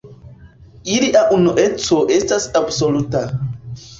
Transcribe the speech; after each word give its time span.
Ilia 0.93 1.21
unueco 1.35 1.99
estas 2.17 2.49
absoluta. 2.61 3.21